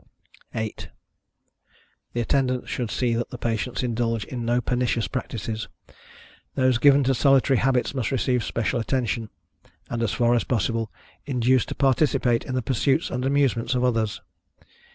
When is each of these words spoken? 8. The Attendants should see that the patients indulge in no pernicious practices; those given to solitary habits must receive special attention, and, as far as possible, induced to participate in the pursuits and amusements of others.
8. 0.55 0.89
The 2.13 2.21
Attendants 2.21 2.67
should 2.67 2.89
see 2.89 3.13
that 3.13 3.29
the 3.29 3.37
patients 3.37 3.83
indulge 3.83 4.25
in 4.25 4.43
no 4.43 4.59
pernicious 4.59 5.07
practices; 5.07 5.67
those 6.55 6.79
given 6.79 7.03
to 7.03 7.13
solitary 7.13 7.57
habits 7.59 7.93
must 7.93 8.09
receive 8.09 8.43
special 8.43 8.79
attention, 8.79 9.29
and, 9.91 10.01
as 10.01 10.11
far 10.11 10.33
as 10.33 10.43
possible, 10.43 10.91
induced 11.27 11.69
to 11.69 11.75
participate 11.75 12.45
in 12.45 12.55
the 12.55 12.63
pursuits 12.63 13.11
and 13.11 13.25
amusements 13.25 13.75
of 13.75 13.83
others. 13.83 14.21